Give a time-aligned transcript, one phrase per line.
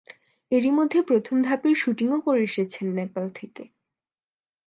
[0.51, 3.63] এরই মধ্যে প্রথম ধাপের শুটিংও করে এসেছেন নেপাল থেকে।